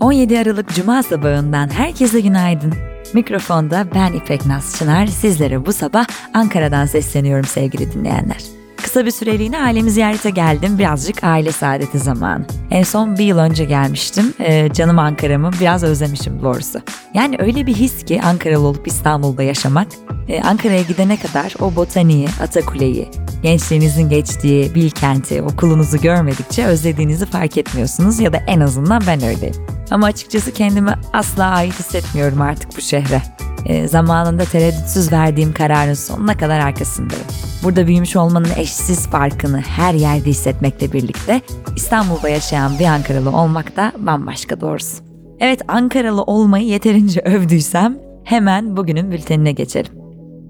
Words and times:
17 0.00 0.38
Aralık 0.38 0.74
Cuma 0.74 1.02
sabahından 1.02 1.68
herkese 1.68 2.20
günaydın. 2.20 2.74
Mikrofonda 3.14 3.86
ben 3.94 4.12
İpek 4.12 4.46
Naz 4.46 4.76
Çınar, 4.78 5.06
sizlere 5.06 5.66
bu 5.66 5.72
sabah 5.72 6.06
Ankara'dan 6.34 6.86
sesleniyorum 6.86 7.44
sevgili 7.44 7.92
dinleyenler. 7.92 8.42
Kısa 8.76 9.06
bir 9.06 9.10
süreliğine 9.10 9.58
ailemi 9.58 9.90
ziyarete 9.90 10.30
geldim. 10.30 10.78
Birazcık 10.78 11.24
aile 11.24 11.52
saadeti 11.52 11.98
zamanı. 11.98 12.46
En 12.70 12.82
son 12.82 13.18
bir 13.18 13.24
yıl 13.24 13.38
önce 13.38 13.64
gelmiştim. 13.64 14.34
Ee, 14.40 14.72
canım 14.72 14.98
Ankara'mı 14.98 15.50
biraz 15.60 15.82
özlemişim 15.82 16.42
doğrusu. 16.42 16.80
Yani 17.14 17.36
öyle 17.38 17.66
bir 17.66 17.74
his 17.74 18.04
ki 18.04 18.20
Ankaralı 18.22 18.66
olup 18.66 18.86
İstanbul'da 18.86 19.42
yaşamak. 19.42 19.86
Ee, 20.28 20.42
Ankara'ya 20.42 20.82
gidene 20.82 21.16
kadar 21.16 21.54
o 21.60 21.76
botaniği, 21.76 22.28
Atakule'yi, 22.42 23.08
gençliğinizin 23.42 24.08
geçtiği 24.08 24.74
Bilkent'i, 24.74 25.42
okulunuzu 25.42 26.00
görmedikçe 26.00 26.66
özlediğinizi 26.66 27.26
fark 27.26 27.58
etmiyorsunuz 27.58 28.20
ya 28.20 28.32
da 28.32 28.36
en 28.46 28.60
azından 28.60 29.02
ben 29.06 29.22
öyleyim. 29.22 29.75
Ama 29.90 30.06
açıkçası 30.06 30.52
kendimi 30.52 30.94
asla 31.12 31.44
ait 31.44 31.78
hissetmiyorum 31.78 32.40
artık 32.40 32.76
bu 32.76 32.80
şehre. 32.80 33.22
E, 33.66 33.88
zamanında 33.88 34.44
tereddütsüz 34.44 35.12
verdiğim 35.12 35.52
kararın 35.52 35.94
sonuna 35.94 36.36
kadar 36.36 36.60
arkasındayım. 36.60 37.24
Burada 37.62 37.86
büyümüş 37.86 38.16
olmanın 38.16 38.48
eşsiz 38.56 39.06
farkını 39.06 39.60
her 39.60 39.94
yerde 39.94 40.30
hissetmekle 40.30 40.92
birlikte 40.92 41.40
İstanbul'da 41.76 42.28
yaşayan 42.28 42.78
bir 42.78 42.84
Ankaralı 42.84 43.36
olmak 43.36 43.76
da 43.76 43.92
bambaşka 43.98 44.60
doğrusu. 44.60 45.04
Evet 45.40 45.60
Ankaralı 45.68 46.22
olmayı 46.22 46.66
yeterince 46.66 47.20
övdüysem 47.24 47.98
hemen 48.24 48.76
bugünün 48.76 49.10
bültenine 49.10 49.52
geçelim. 49.52 49.92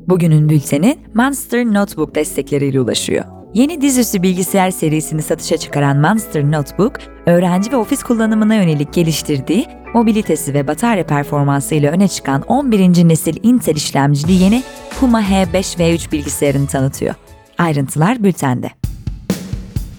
Bugünün 0.09 0.49
bülteni 0.49 0.99
Monster 1.15 1.65
Notebook 1.65 2.15
destekleriyle 2.15 2.81
ulaşıyor. 2.81 3.36
Yeni 3.57 3.81
dizüstü 3.81 4.23
bilgisayar 4.23 4.71
serisini 4.71 5.23
satışa 5.23 5.57
çıkaran 5.57 5.97
Monster 5.97 6.53
Notebook, 6.53 6.93
öğrenci 7.27 7.73
ve 7.73 7.77
ofis 7.77 8.03
kullanımına 8.03 8.55
yönelik 8.55 8.93
geliştirdiği, 8.93 9.67
mobilitesi 9.95 10.55
ve 10.55 10.67
batarya 10.67 11.07
performansı 11.07 11.75
ile 11.75 11.91
öne 11.91 12.09
çıkan 12.09 12.43
11. 12.43 13.09
nesil 13.09 13.37
Intel 13.43 13.77
işlemcili 13.77 14.33
yeni 14.33 14.63
Puma 15.01 15.23
H5V3 15.23 16.13
bilgisayarını 16.13 16.67
tanıtıyor. 16.67 17.15
Ayrıntılar 17.59 18.25
bültende. 18.25 18.71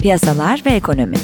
Piyasalar 0.01 0.63
ve 0.65 0.69
ekonomi 0.69 1.17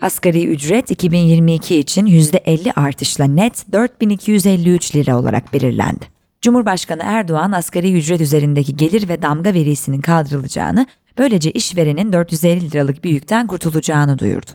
Asgari 0.00 0.46
ücret 0.46 0.90
2022 0.90 1.76
için 1.76 2.06
%50 2.06 2.72
artışla 2.72 3.24
net 3.24 3.72
4253 3.72 4.96
lira 4.96 5.18
olarak 5.18 5.52
belirlendi. 5.52 6.19
Cumhurbaşkanı 6.42 7.02
Erdoğan 7.04 7.52
asgari 7.52 7.98
ücret 7.98 8.20
üzerindeki 8.20 8.76
gelir 8.76 9.08
ve 9.08 9.22
damga 9.22 9.54
verisinin 9.54 10.00
kaldırılacağını, 10.00 10.86
böylece 11.18 11.50
işverenin 11.50 12.12
450 12.12 12.70
liralık 12.70 13.04
bir 13.04 13.10
yükten 13.10 13.46
kurtulacağını 13.46 14.18
duyurdu. 14.18 14.50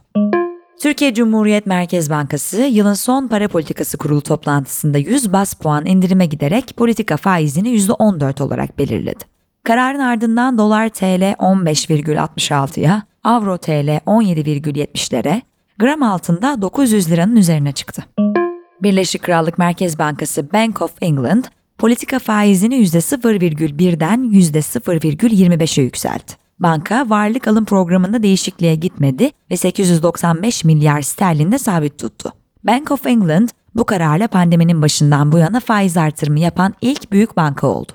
Türkiye 0.82 1.14
Cumhuriyet 1.14 1.66
Merkez 1.66 2.10
Bankası 2.10 2.62
yılın 2.62 2.94
son 2.94 3.28
para 3.28 3.48
politikası 3.48 3.98
kurulu 3.98 4.22
toplantısında 4.22 4.98
100 4.98 5.34
bas 5.34 5.54
puan 5.54 5.86
indirime 5.86 6.26
giderek 6.26 6.74
politika 6.78 7.18
faizini 7.18 7.70
%14 7.70 8.44
olarak 8.44 8.78
belirledi. 8.78 9.24
Kararın 9.64 10.00
ardından 10.00 10.58
dolar 10.58 10.90
TL 10.90 11.34
15,66'ya, 11.34 13.04
avro 13.24 13.58
TL 13.58 14.00
17,70'lere, 14.06 15.42
gram 15.80 16.04
altında 16.04 16.62
900 16.62 17.12
liranın 17.12 17.36
üzerine 17.36 17.72
çıktı. 17.72 18.04
Birleşik 18.84 19.24
Krallık 19.24 19.58
Merkez 19.58 20.00
Bankası 20.00 20.54
Bank 20.54 20.82
of 20.82 20.92
England 21.02 21.44
politika 21.78 22.20
faizini 22.20 22.76
%0,1'den 22.76 24.32
%0,25'e 24.32 25.84
yükseltti. 25.84 26.36
Banka 26.60 27.10
varlık 27.10 27.48
alım 27.48 27.66
programında 27.66 28.24
değişikliğe 28.24 28.76
gitmedi 28.76 29.32
ve 29.52 29.58
895 29.58 30.64
milyar 30.64 31.02
sterlinde 31.02 31.58
sabit 31.58 32.00
tuttu. 32.00 32.32
Bank 32.64 32.92
of 32.92 33.08
England 33.08 33.50
bu 33.76 33.86
kararla 33.86 34.28
pandeminin 34.28 34.82
başından 34.82 35.32
bu 35.32 35.38
yana 35.38 35.60
faiz 35.60 35.98
artırımı 35.98 36.40
yapan 36.40 36.74
ilk 36.82 37.12
büyük 37.12 37.38
banka 37.38 37.68
oldu. 37.68 37.92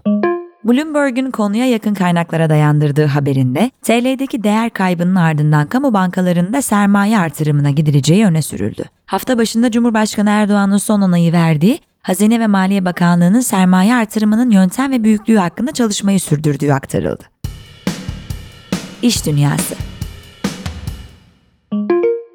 Bloomberg'un 0.65 1.31
konuya 1.31 1.67
yakın 1.67 1.95
kaynaklara 1.95 2.51
dayandırdığı 2.51 3.07
haberinde 3.07 3.71
TL'deki 3.83 4.45
değer 4.45 4.71
kaybının 4.71 5.15
ardından 5.15 5.67
kamu 5.67 5.95
bankalarında 5.95 6.63
sermaye 6.63 7.19
artırımına 7.19 7.71
gidileceği 7.71 8.27
öne 8.27 8.43
sürüldü. 8.43 8.85
Hafta 9.07 9.39
başında 9.39 9.71
Cumhurbaşkanı 9.71 10.31
Erdoğan'ın 10.31 10.77
son 10.77 11.01
onayı 11.01 11.33
verdiği 11.33 11.81
Hazine 12.03 12.41
ve 12.41 12.47
Maliye 12.47 12.85
Bakanlığı'nın 12.85 13.41
sermaye 13.41 13.95
artırımının 13.95 14.51
yöntem 14.51 14.93
ve 14.93 15.05
büyüklüğü 15.05 15.37
hakkında 15.37 15.73
çalışmayı 15.73 16.21
sürdürdüğü 16.21 16.73
aktarıldı. 16.73 17.25
İş 19.03 19.27
Dünyası 19.27 19.75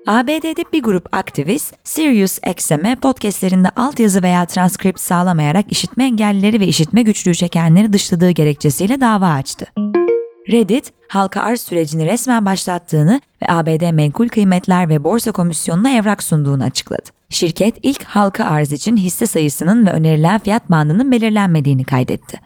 ABD'de 0.07 0.63
bir 0.73 0.83
grup 0.83 1.15
aktivist, 1.15 1.73
Sirius 1.83 2.39
XM'e 2.57 2.95
podcastlerinde 2.95 3.69
altyazı 3.69 4.23
veya 4.23 4.45
transkript 4.45 4.99
sağlamayarak 4.99 5.71
işitme 5.71 6.05
engellileri 6.05 6.59
ve 6.59 6.67
işitme 6.67 7.01
güçlüğü 7.01 7.35
çekenleri 7.35 7.93
dışladığı 7.93 8.31
gerekçesiyle 8.31 9.01
dava 9.01 9.27
açtı. 9.27 9.65
Reddit, 10.51 10.93
halka 11.07 11.41
arz 11.41 11.61
sürecini 11.61 12.05
resmen 12.05 12.45
başlattığını 12.45 13.21
ve 13.41 13.45
ABD 13.49 13.91
Menkul 13.91 14.27
Kıymetler 14.27 14.89
ve 14.89 15.03
Borsa 15.03 15.31
Komisyonu'na 15.31 15.89
evrak 15.89 16.23
sunduğunu 16.23 16.63
açıkladı. 16.63 17.14
Şirket 17.29 17.77
ilk 17.83 18.03
halka 18.03 18.45
arz 18.45 18.71
için 18.71 18.97
hisse 18.97 19.25
sayısının 19.27 19.85
ve 19.85 19.91
önerilen 19.91 20.39
fiyat 20.39 20.71
bandının 20.71 21.11
belirlenmediğini 21.11 21.83
kaydetti. 21.83 22.39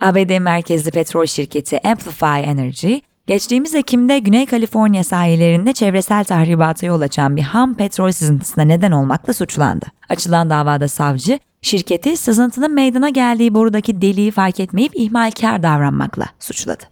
ABD 0.00 0.38
merkezli 0.38 0.90
petrol 0.90 1.26
şirketi 1.26 1.88
Amplify 1.88 2.50
Energy, 2.50 2.94
geçtiğimiz 3.26 3.74
Ekim'de 3.74 4.18
Güney 4.18 4.46
Kaliforniya 4.46 5.04
sahillerinde 5.04 5.72
çevresel 5.72 6.24
tahribata 6.24 6.86
yol 6.86 7.00
açan 7.00 7.36
bir 7.36 7.42
ham 7.42 7.74
petrol 7.74 8.12
sızıntısına 8.12 8.64
neden 8.64 8.92
olmakla 8.92 9.32
suçlandı. 9.32 9.86
Açılan 10.08 10.50
davada 10.50 10.88
savcı, 10.88 11.38
şirketi 11.62 12.16
sızıntının 12.16 12.74
meydana 12.74 13.08
geldiği 13.08 13.54
borudaki 13.54 14.02
deliği 14.02 14.30
fark 14.30 14.60
etmeyip 14.60 14.92
ihmalkar 14.96 15.62
davranmakla 15.62 16.26
suçladı. 16.38 16.84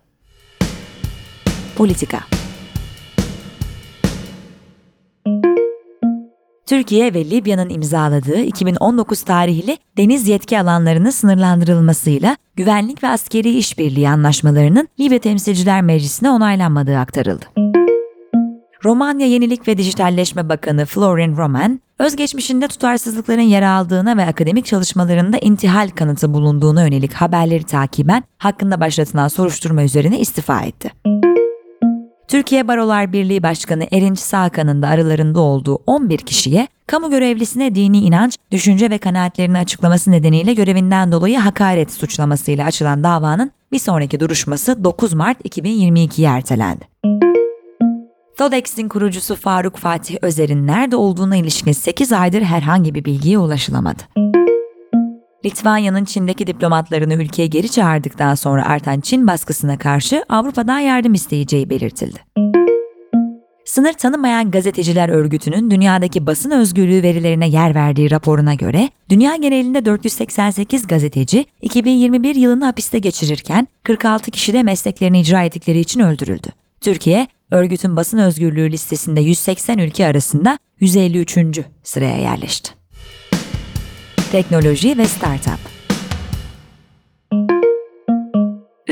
Politika 1.76 2.37
Türkiye 6.68 7.14
ve 7.14 7.30
Libya'nın 7.30 7.68
imzaladığı 7.68 8.40
2019 8.40 9.22
tarihli 9.22 9.78
deniz 9.96 10.28
yetki 10.28 10.60
alanlarının 10.60 11.10
sınırlandırılmasıyla 11.10 12.36
güvenlik 12.56 13.02
ve 13.02 13.08
askeri 13.08 13.58
işbirliği 13.58 14.08
anlaşmalarının 14.08 14.88
Libya 15.00 15.18
Temsilciler 15.18 15.82
Meclisi'ne 15.82 16.30
onaylanmadığı 16.30 16.98
aktarıldı. 16.98 17.44
Romanya 18.84 19.26
Yenilik 19.26 19.68
ve 19.68 19.78
Dijitalleşme 19.78 20.48
Bakanı 20.48 20.86
Florin 20.86 21.36
Roman, 21.36 21.80
özgeçmişinde 21.98 22.68
tutarsızlıkların 22.68 23.40
yer 23.40 23.62
aldığına 23.62 24.16
ve 24.16 24.26
akademik 24.26 24.66
çalışmalarında 24.66 25.38
intihal 25.38 25.88
kanıtı 25.88 26.34
bulunduğuna 26.34 26.82
yönelik 26.82 27.12
haberleri 27.12 27.64
takiben 27.64 28.24
hakkında 28.38 28.80
başlatılan 28.80 29.28
soruşturma 29.28 29.82
üzerine 29.82 30.20
istifa 30.20 30.62
etti. 30.62 30.92
Türkiye 32.28 32.68
Barolar 32.68 33.12
Birliği 33.12 33.42
Başkanı 33.42 33.86
Erinç 33.92 34.18
Sağkan'ın 34.18 34.82
da 34.82 34.88
aralarında 34.88 35.40
olduğu 35.40 35.78
11 35.86 36.18
kişiye 36.18 36.68
kamu 36.86 37.10
görevlisine 37.10 37.74
dini 37.74 37.98
inanç, 37.98 38.36
düşünce 38.50 38.90
ve 38.90 38.98
kanaatlerini 38.98 39.58
açıklaması 39.58 40.10
nedeniyle 40.10 40.54
görevinden 40.54 41.12
dolayı 41.12 41.38
hakaret 41.38 41.92
suçlamasıyla 41.92 42.66
açılan 42.66 43.04
davanın 43.04 43.50
bir 43.72 43.78
sonraki 43.78 44.20
duruşması 44.20 44.84
9 44.84 45.12
Mart 45.14 45.40
2022'ye 45.40 46.28
ertelendi. 46.28 46.84
TODEX'in 48.38 48.88
kurucusu 48.88 49.36
Faruk 49.36 49.76
Fatih 49.76 50.16
Özer'in 50.22 50.66
nerede 50.66 50.96
olduğuna 50.96 51.36
ilişkin 51.36 51.72
8 51.72 52.12
aydır 52.12 52.42
herhangi 52.42 52.94
bir 52.94 53.04
bilgiye 53.04 53.38
ulaşılamadı. 53.38 54.02
Litvanya'nın 55.44 56.04
Çin'deki 56.04 56.46
diplomatlarını 56.46 57.14
ülkeye 57.14 57.46
geri 57.46 57.68
çağırdıktan 57.68 58.34
sonra 58.34 58.66
artan 58.66 59.00
Çin 59.00 59.26
baskısına 59.26 59.78
karşı 59.78 60.24
Avrupa'dan 60.28 60.78
yardım 60.78 61.14
isteyeceği 61.14 61.70
belirtildi. 61.70 62.18
Sınır 63.64 63.92
tanımayan 63.92 64.50
gazeteciler 64.50 65.08
örgütünün 65.08 65.70
dünyadaki 65.70 66.26
basın 66.26 66.50
özgürlüğü 66.50 67.02
verilerine 67.02 67.48
yer 67.48 67.74
verdiği 67.74 68.10
raporuna 68.10 68.54
göre 68.54 68.90
dünya 69.10 69.36
genelinde 69.36 69.84
488 69.84 70.86
gazeteci 70.86 71.46
2021 71.62 72.34
yılını 72.34 72.64
hapiste 72.64 72.98
geçirirken 72.98 73.68
46 73.82 74.30
kişi 74.30 74.52
de 74.52 74.62
mesleklerini 74.62 75.20
icra 75.20 75.42
ettikleri 75.42 75.80
için 75.80 76.00
öldürüldü. 76.00 76.48
Türkiye, 76.80 77.28
örgütün 77.50 77.96
basın 77.96 78.18
özgürlüğü 78.18 78.72
listesinde 78.72 79.20
180 79.20 79.78
ülke 79.78 80.06
arasında 80.06 80.58
153. 80.80 81.38
sıraya 81.82 82.18
yerleşti 82.18 82.77
teknoloji 84.32 84.98
ve 84.98 85.04
startup. 85.04 85.58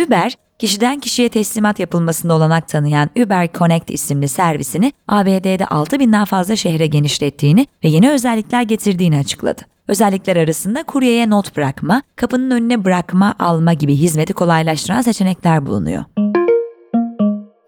Uber, 0.06 0.36
kişiden 0.58 1.00
kişiye 1.00 1.28
teslimat 1.28 1.78
yapılmasında 1.78 2.34
olanak 2.34 2.68
tanıyan 2.68 3.10
Uber 3.24 3.52
Connect 3.52 3.90
isimli 3.90 4.28
servisini 4.28 4.92
ABD'de 5.08 5.64
6000'den 5.64 6.24
fazla 6.24 6.56
şehre 6.56 6.86
genişlettiğini 6.86 7.66
ve 7.84 7.88
yeni 7.88 8.10
özellikler 8.10 8.62
getirdiğini 8.62 9.18
açıkladı. 9.18 9.62
Özellikler 9.88 10.36
arasında 10.36 10.82
kuryeye 10.82 11.30
not 11.30 11.56
bırakma, 11.56 12.02
kapının 12.16 12.50
önüne 12.50 12.84
bırakma, 12.84 13.34
alma 13.38 13.72
gibi 13.72 13.96
hizmeti 13.96 14.32
kolaylaştıran 14.32 15.02
seçenekler 15.02 15.66
bulunuyor. 15.66 16.04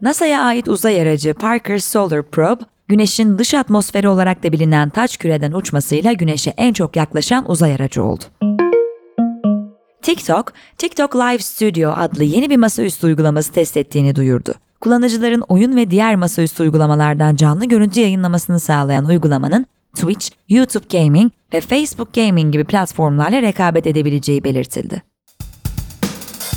NASA'ya 0.01 0.43
ait 0.43 0.69
uzay 0.69 1.03
aracı 1.03 1.35
Parker 1.35 1.79
Solar 1.79 2.23
Probe, 2.23 2.65
Güneşin 2.89 3.39
dış 3.39 3.55
atmosferi 3.55 4.09
olarak 4.09 4.43
da 4.43 4.53
bilinen 4.53 4.91
taç 4.91 5.17
küreden 5.17 5.53
uçmasıyla 5.53 6.13
Güneş'e 6.13 6.55
en 6.57 6.73
çok 6.73 6.97
yaklaşan 6.97 7.51
uzay 7.51 7.75
aracı 7.75 8.05
oldu. 8.05 8.25
TikTok, 10.03 10.53
TikTok 10.79 11.17
Live 11.17 11.39
Studio 11.39 11.91
adlı 11.91 12.25
yeni 12.25 12.51
bir 12.51 12.57
masaüstü 12.57 13.07
uygulaması 13.07 13.53
test 13.53 13.77
ettiğini 13.77 14.17
duyurdu. 14.17 14.55
Kullanıcıların 14.81 15.41
oyun 15.49 15.77
ve 15.77 15.91
diğer 15.91 16.17
masaüstü 16.17 16.63
uygulamalardan 16.63 17.37
canlı 17.37 17.65
görüntü 17.65 18.01
yayınlamasını 18.01 18.61
sağlayan 18.61 19.05
uygulamanın 19.05 19.67
Twitch, 19.95 20.31
YouTube 20.49 20.99
Gaming 20.99 21.33
ve 21.55 21.61
Facebook 21.61 22.15
Gaming 22.15 22.53
gibi 22.53 22.65
platformlarla 22.65 23.43
rekabet 23.43 23.87
edebileceği 23.87 24.45
belirtildi. 24.45 25.03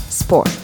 Spor 0.10 0.61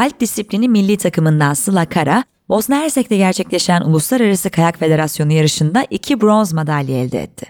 Alp 0.00 0.20
disiplini 0.20 0.68
milli 0.68 0.96
takımından 0.96 1.54
Sıla 1.54 1.84
Kara, 1.84 2.24
Bosna 2.48 2.76
Hersek'te 2.76 3.16
gerçekleşen 3.16 3.80
Uluslararası 3.80 4.50
Kayak 4.50 4.78
Federasyonu 4.78 5.32
yarışında 5.32 5.86
iki 5.90 6.20
bronz 6.20 6.52
madalya 6.52 7.02
elde 7.02 7.22
etti. 7.22 7.46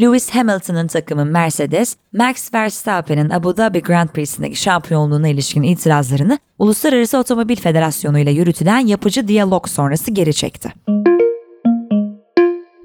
Lewis 0.00 0.30
Hamilton'ın 0.30 0.86
takımı 0.86 1.24
Mercedes, 1.24 1.96
Max 2.12 2.54
Verstappen'in 2.54 3.30
Abu 3.30 3.56
Dhabi 3.56 3.82
Grand 3.82 4.08
Prix'sindeki 4.08 4.56
şampiyonluğuna 4.56 5.28
ilişkin 5.28 5.62
itirazlarını 5.62 6.38
Uluslararası 6.58 7.18
Otomobil 7.18 7.56
Federasyonu 7.56 8.18
ile 8.18 8.30
yürütülen 8.30 8.86
yapıcı 8.86 9.28
diyalog 9.28 9.68
sonrası 9.68 10.10
geri 10.10 10.34
çekti. 10.34 10.72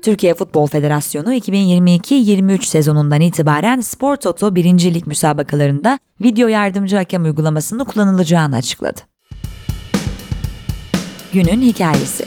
Türkiye 0.06 0.34
Futbol 0.34 0.68
Federasyonu 0.68 1.34
2022-23 1.34 2.66
sezonundan 2.66 3.22
itibaren 3.22 3.82
Spor 3.82 4.16
Toto 4.16 4.56
1. 4.56 4.66
Lig 4.94 5.08
müsabakalarında 5.08 6.00
video 6.22 6.48
yardımcı 6.48 6.96
hakem 6.96 7.24
uygulamasının 7.24 7.84
kullanılacağını 7.84 8.56
açıkladı. 8.56 9.02
Günün 11.34 11.62
hikayesi 11.62 12.26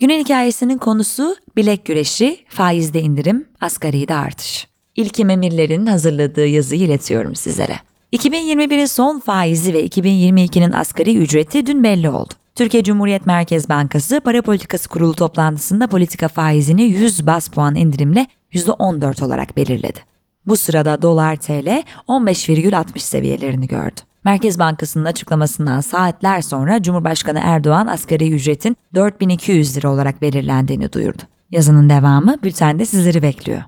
Günün 0.00 0.18
hikayesinin 0.18 0.78
konusu 0.78 1.36
bilek 1.56 1.84
güreşi, 1.84 2.38
faizde 2.48 3.00
indirim, 3.00 3.48
asgari 3.60 4.08
de 4.08 4.14
artış. 4.14 4.66
İlkim 4.94 5.30
Emirler'in 5.30 5.86
hazırladığı 5.86 6.46
yazıyı 6.46 6.82
iletiyorum 6.82 7.34
sizlere. 7.34 7.76
2021'in 8.12 8.86
son 8.86 9.20
faizi 9.20 9.74
ve 9.74 9.86
2022'nin 9.86 10.72
asgari 10.72 11.16
ücreti 11.16 11.66
dün 11.66 11.84
belli 11.84 12.10
oldu. 12.10 12.34
Türkiye 12.56 12.82
Cumhuriyet 12.82 13.26
Merkez 13.26 13.68
Bankası 13.68 14.20
Para 14.20 14.42
Politikası 14.42 14.88
Kurulu 14.88 15.14
toplantısında 15.14 15.86
politika 15.86 16.28
faizini 16.28 16.82
100 16.82 17.26
bas 17.26 17.48
puan 17.48 17.74
indirimle 17.74 18.26
%14 18.52 19.24
olarak 19.24 19.56
belirledi. 19.56 19.98
Bu 20.46 20.56
sırada 20.56 21.02
dolar 21.02 21.36
TL 21.36 21.82
15,60 22.08 22.98
seviyelerini 22.98 23.66
gördü. 23.66 24.00
Merkez 24.24 24.58
Bankası'nın 24.58 25.04
açıklamasından 25.04 25.80
saatler 25.80 26.42
sonra 26.42 26.82
Cumhurbaşkanı 26.82 27.40
Erdoğan 27.42 27.86
asgari 27.86 28.30
ücretin 28.30 28.76
4200 28.94 29.76
lira 29.76 29.92
olarak 29.92 30.22
belirlendiğini 30.22 30.92
duyurdu. 30.92 31.22
Yazının 31.50 31.90
devamı 31.90 32.36
bültende 32.42 32.86
sizleri 32.86 33.22
bekliyor. 33.22 33.62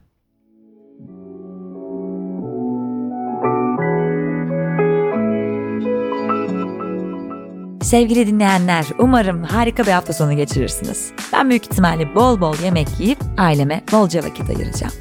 Sevgili 7.88 8.26
dinleyenler, 8.26 8.86
umarım 8.98 9.42
harika 9.42 9.82
bir 9.86 9.92
hafta 9.92 10.12
sonu 10.12 10.36
geçirirsiniz. 10.36 11.10
Ben 11.32 11.50
büyük 11.50 11.64
ihtimalle 11.64 12.14
bol 12.14 12.40
bol 12.40 12.54
yemek 12.64 12.88
yiyip 12.98 13.18
aileme 13.38 13.82
bolca 13.92 14.24
vakit 14.24 14.50
ayıracağım. 14.50 14.92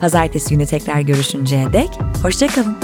Pazartesi 0.00 0.54
günü 0.54 0.66
tekrar 0.66 1.00
görüşünceye 1.00 1.72
dek 1.72 1.90
hoşçakalın. 2.22 2.76